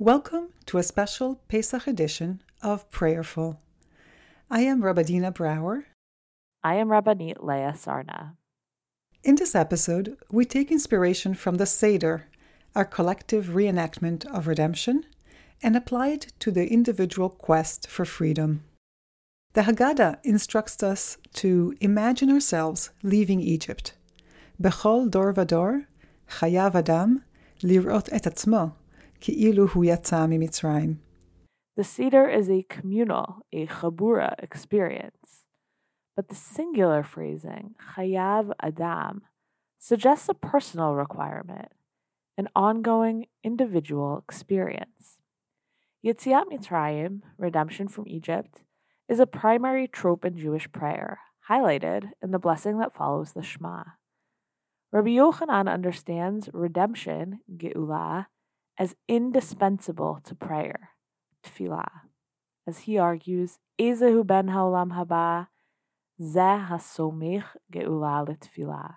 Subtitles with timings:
[0.00, 3.60] Welcome to a special Pesach edition of Prayerful.
[4.50, 5.84] I am Rabba Dina Brawer.
[6.64, 8.30] I am Rabbanit Leah Sarna.
[9.22, 12.28] In this episode, we take inspiration from the Seder,
[12.74, 15.04] our collective reenactment of redemption,
[15.62, 18.64] and apply it to the individual quest for freedom.
[19.52, 23.92] The Haggadah instructs us to imagine ourselves leaving Egypt.
[24.58, 25.84] Bechol dor vador,
[26.38, 27.22] chayav adam,
[27.62, 28.72] lirot et atzmo,
[29.20, 30.98] mimitzrayim.
[31.76, 35.44] The Seder is a communal, a chabura experience.
[36.16, 39.22] But the singular phrasing, chayav adam,
[39.78, 41.72] suggests a personal requirement,
[42.36, 45.18] an ongoing individual experience.
[46.04, 48.62] Yetziat Mitzrayim, redemption from Egypt,
[49.08, 51.18] is a primary trope in Jewish prayer,
[51.48, 53.82] highlighted in the blessing that follows the Shema.
[54.92, 58.26] Rabbi Yochanan understands redemption, Geulah,
[58.80, 60.92] as indispensable to prayer,
[61.44, 62.08] tefillah.
[62.66, 65.48] As he argues, Ezehu ben haolam haba,
[66.18, 68.94] zeh hasomich Geulah tefillah.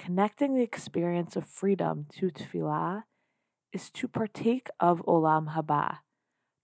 [0.00, 3.04] Connecting the experience of freedom to tefillah
[3.72, 5.98] is to partake of olam haba,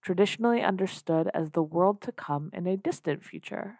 [0.03, 3.79] traditionally understood as the world to come in a distant future,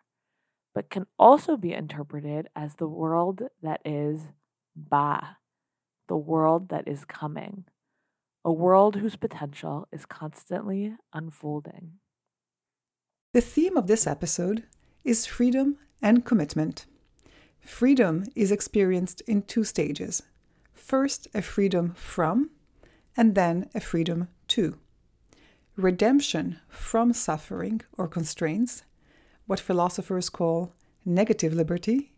[0.73, 4.29] but can also be interpreted as the world that is
[4.77, 5.37] ba,
[6.07, 7.65] the world that is coming,
[8.45, 11.93] a world whose potential is constantly unfolding.
[13.33, 14.63] The theme of this episode
[15.03, 16.85] is freedom and commitment.
[17.59, 20.23] Freedom is experienced in two stages.
[20.73, 22.49] First, a freedom from,
[23.15, 24.77] and then a freedom to
[25.75, 28.83] redemption from suffering or constraints,
[29.47, 30.73] what philosophers call
[31.05, 32.13] negative liberty,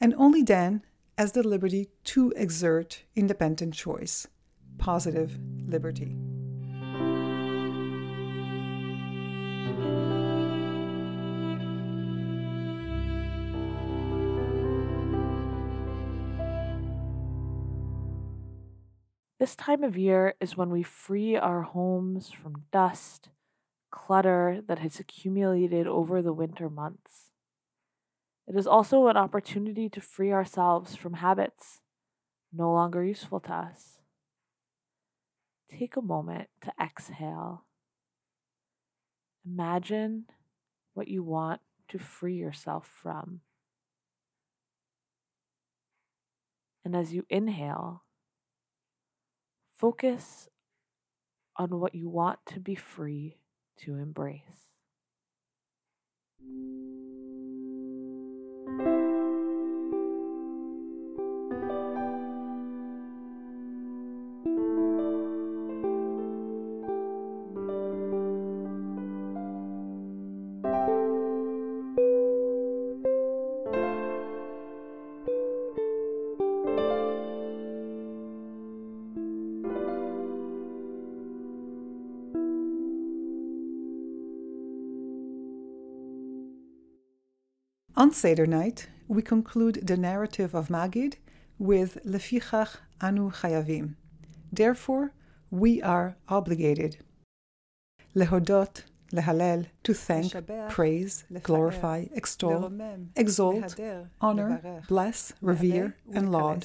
[0.00, 0.82] and only then
[1.16, 4.26] as the liberty to exert independent choice,
[4.78, 6.16] positive liberty.
[19.38, 23.28] This time of year is when we free our homes from dust,
[23.90, 27.30] clutter that has accumulated over the winter months.
[28.48, 31.80] It is also an opportunity to free ourselves from habits
[32.52, 33.97] no longer useful to us.
[35.70, 37.64] Take a moment to exhale.
[39.46, 40.26] Imagine
[40.94, 43.40] what you want to free yourself from.
[46.84, 48.02] And as you inhale,
[49.78, 50.48] Focus
[51.54, 53.36] on what you want to be free
[53.76, 54.72] to embrace.
[87.98, 91.14] On Seder night, we conclude the narrative of Magid
[91.58, 93.96] with Lefichach anu chayavim.
[94.52, 95.10] Therefore,
[95.50, 96.98] we are obligated.
[98.14, 98.82] Lehodot,
[99.12, 100.32] lehalel, to thank,
[100.68, 102.70] praise, glorify, extol,
[103.16, 103.74] exalt,
[104.20, 106.64] honor, bless, revere, and laud.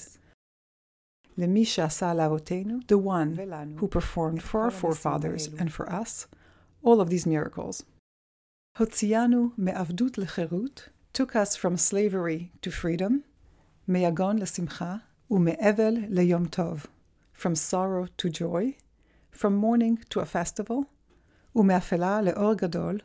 [1.36, 6.28] Lemisha salavotenu, the one who performed for our forefathers and for us
[6.84, 7.84] all of these miracles.
[8.78, 13.25] Hotzianu me'avdut lecherut, took us from slavery to freedom,
[13.87, 16.87] me'agon lesimcha, ume'evel leyom tov,
[17.33, 18.77] from sorrow to joy,
[19.31, 20.87] from mourning to a festival,
[21.55, 22.99] ume'afela leor gadol,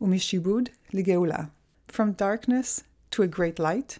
[0.00, 1.50] umishibud ligeula,
[1.88, 3.98] from darkness to a great light,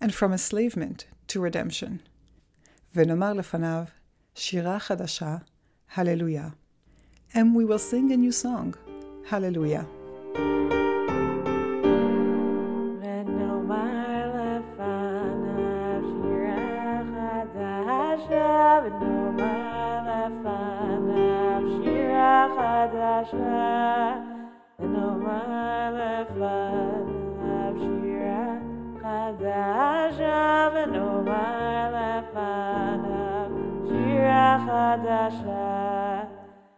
[0.00, 2.00] and from enslavement to redemption.
[2.94, 3.84] ונאמר לפניו,
[4.34, 5.36] שירה חדשה,
[5.96, 6.52] hallelujah.
[7.34, 8.74] And we will sing a new song,
[9.24, 9.86] hallelujah.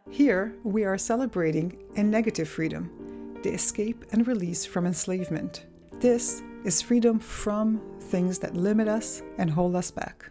[0.09, 5.67] Here, we are celebrating a negative freedom, the escape and release from enslavement.
[5.99, 10.25] This is freedom from things that limit us and hold us back.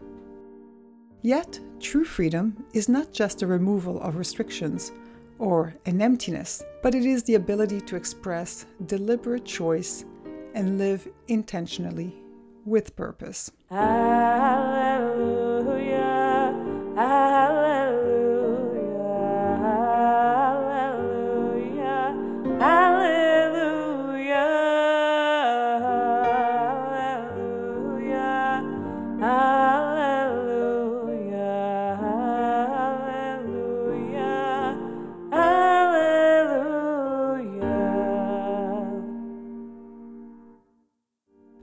[1.21, 4.91] Yet, true freedom is not just a removal of restrictions
[5.39, 10.05] or an emptiness, but it is the ability to express deliberate choice
[10.53, 12.13] and live intentionally
[12.65, 13.51] with purpose.
[13.69, 14.88] Hallelujah,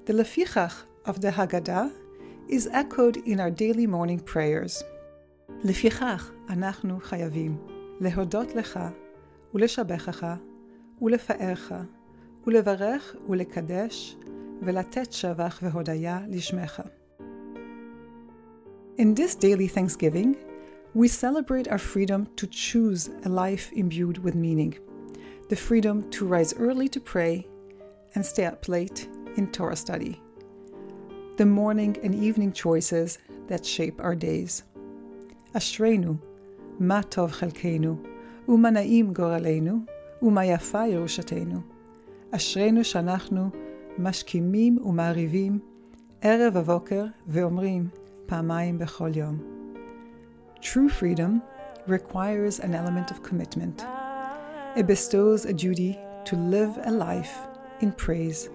[0.06, 0.74] The Lefichach
[1.06, 1.92] of the Haggadah
[2.48, 4.84] is echoed in our daily morning prayers.
[5.64, 7.58] לפיכך אנחנו חייבים
[8.00, 8.80] להודות לך
[9.54, 10.26] ולשבחך
[11.02, 11.72] ולפארך
[12.48, 14.18] ולברך ולקדש
[14.62, 16.82] ולתת שבח והודיה לשמך.
[18.98, 20.36] In this daily thanksgiving,
[20.94, 24.74] we celebrate our freedom to choose a life imbued with meaning,
[25.50, 27.48] the freedom to rise early to pray
[28.14, 29.08] and stay up late
[29.38, 30.22] in Torah study,
[31.38, 33.18] the morning and evening choices
[33.48, 34.64] that shape our days.
[35.54, 36.14] אשרינו,
[36.80, 37.96] מה טוב חלקנו,
[38.48, 39.78] ומה נעים גורלנו,
[40.22, 41.60] ומה יפה ירושתנו.
[42.32, 43.50] אשרינו שאנחנו
[43.98, 45.60] משכימים ומעריבים
[46.22, 47.88] ערב ובוקר ואומרים
[48.26, 49.38] פעמיים בכל יום.
[50.62, 51.42] True freedom
[51.88, 53.84] requires an element of commitment.
[54.76, 57.34] It bestows a duty to live a life
[57.82, 58.50] in praise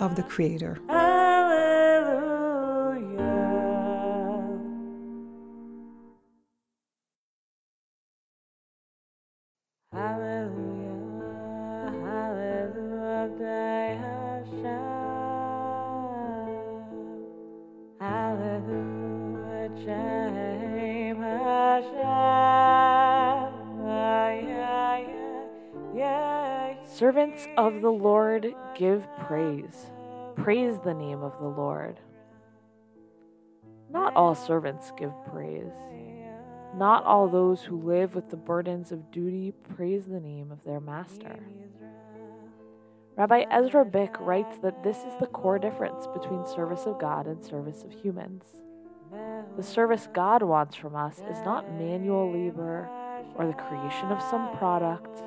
[0.00, 0.78] of the Creator.
[0.88, 2.16] Hallelujah.
[9.92, 10.96] Hallelujah,
[25.94, 26.45] yeah.
[26.86, 29.90] Servants of the Lord, give praise.
[30.36, 31.98] Praise the name of the Lord.
[33.90, 35.72] Not all servants give praise.
[36.76, 40.80] Not all those who live with the burdens of duty praise the name of their
[40.80, 41.36] master.
[43.16, 47.44] Rabbi Ezra Bick writes that this is the core difference between service of God and
[47.44, 48.44] service of humans.
[49.56, 52.88] The service God wants from us is not manual labor
[53.34, 55.22] or the creation of some product,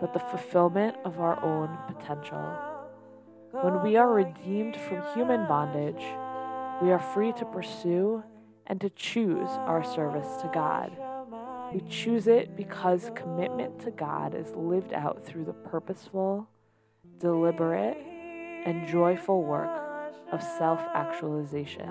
[0.00, 2.70] but the fulfillment of our own potential.
[3.52, 6.02] When we are redeemed from human bondage,
[6.82, 8.22] we are free to pursue
[8.66, 10.96] and to choose our service to God.
[11.74, 16.48] We choose it because commitment to God is lived out through the purposeful,
[17.18, 17.98] deliberate,
[18.64, 19.70] and joyful work
[20.32, 21.88] of self actualization,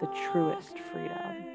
[0.00, 1.54] the truest freedom.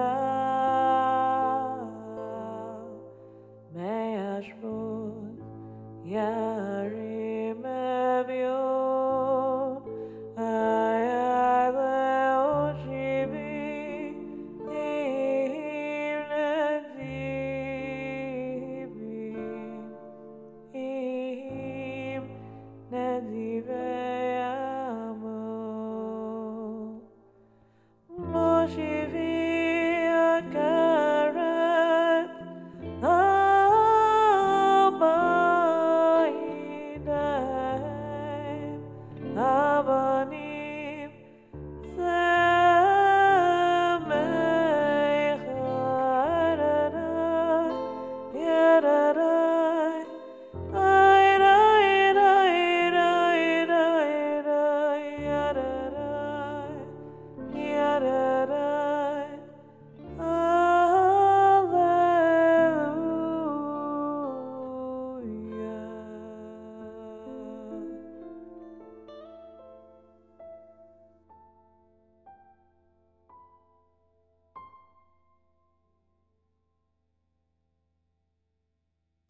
[0.00, 0.39] Me'avarda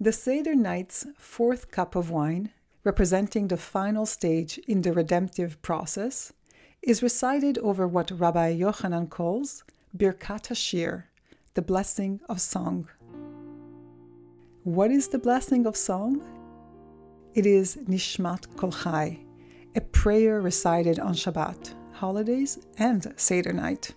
[0.03, 2.53] The Seder night's fourth cup of wine,
[2.85, 6.33] representing the final stage in the redemptive process,
[6.81, 9.63] is recited over what Rabbi Yochanan calls
[9.95, 11.05] Birkat Hashir,
[11.53, 12.89] the blessing of song.
[14.65, 16.23] What is the blessing of song?
[17.35, 19.19] It is Nishmat Kol Chai,
[19.77, 23.93] a prayer recited on Shabbat, holidays, and Seder night.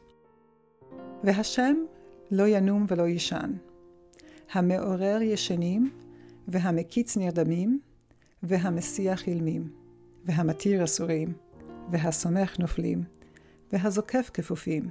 [1.24, 1.88] Vehashem
[2.30, 3.62] lo yanum velo yishan.
[4.54, 5.92] המעורר ישנים,
[6.48, 7.80] והמקיץ נרדמים,
[8.44, 9.70] והמסיח אילמים,
[10.26, 11.34] והמתיר אסורים,
[11.92, 13.04] והסומך נופלים,
[13.74, 14.90] והזוקף כפופים.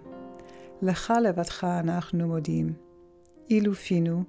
[0.83, 2.73] לך לבדך אנחנו מודים,
[3.50, 4.25] אילו פינו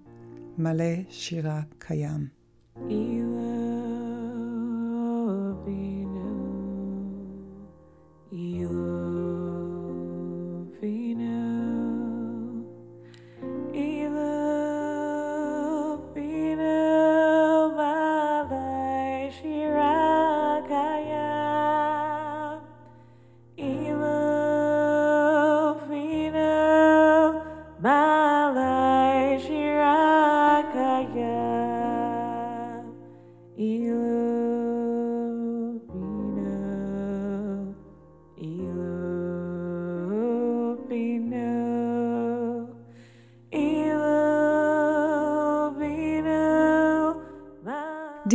[0.58, 2.28] מלא שירה קיים.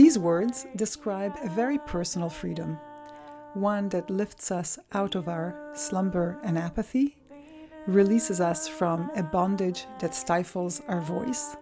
[0.08, 2.78] These words describe a very personal freedom,
[3.52, 7.18] one that lifts us out of our slumber and apathy,
[7.86, 11.56] releases us from a bondage that stifles our voice,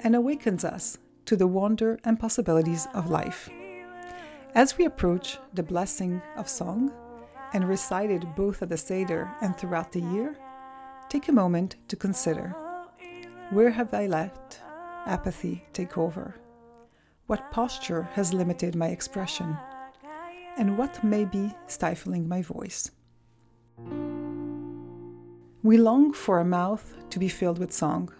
[0.00, 3.48] and awakens us to the wonder and possibilities of life.
[4.56, 6.92] As we approach the blessing of song,
[7.52, 10.36] and recited both at the Seder and throughout the year,
[11.08, 12.56] take a moment to consider
[13.50, 14.58] where have I let
[15.06, 16.34] apathy take over?
[17.26, 19.56] What posture has limited my expression?
[20.58, 22.90] And what may be stifling my voice?
[25.62, 28.12] We long for a mouth to be filled with song,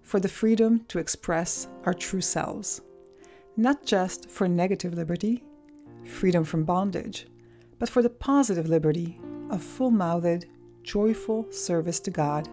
[0.00, 2.80] for the freedom to express our true selves,
[3.58, 5.44] not just for negative liberty,
[6.04, 7.26] freedom from bondage,
[7.78, 9.20] but for the positive liberty
[9.50, 10.46] of full mouthed,
[10.82, 12.48] joyful service to God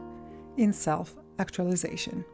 [0.58, 2.26] in self actualization.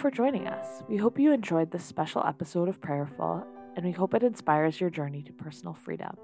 [0.00, 0.82] For joining us.
[0.88, 3.44] We hope you enjoyed this special episode of Prayerful,
[3.76, 6.16] and we hope it inspires your journey to personal freedom.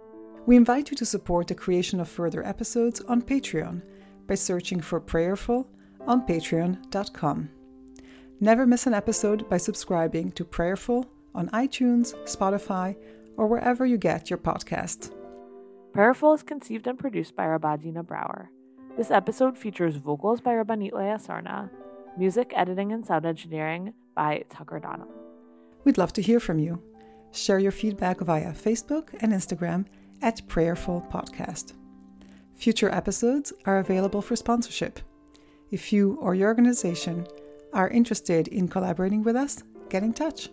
[0.47, 3.83] We invite you to support the creation of further episodes on Patreon
[4.27, 5.69] by searching for Prayerful
[6.07, 7.51] on patreon.com.
[8.41, 11.05] Never miss an episode by subscribing to Prayerful
[11.35, 12.97] on iTunes, Spotify,
[13.37, 15.13] or wherever you get your podcasts.
[15.93, 18.51] Prayerful is conceived and produced by Rabba Dina Brawer.
[18.97, 21.69] This episode features vocals by Rabbanit Leah Sarna,
[22.19, 25.11] Music editing and sound engineering by Tucker Donnelly.
[25.85, 26.83] We'd love to hear from you.
[27.33, 29.85] Share your feedback via Facebook and Instagram
[30.23, 31.75] at Prayerful Podcast.
[32.55, 34.99] Future episodes are available for sponsorship.
[35.71, 37.27] If you or your organization
[37.75, 40.49] are interested in collaborating with us, get in touch.